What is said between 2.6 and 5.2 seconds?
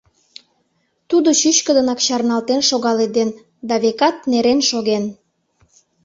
шогаледен да, векат, нерен шоген.